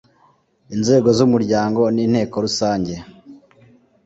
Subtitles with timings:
[0.75, 2.93] inzego z umuryango ni inteko rusange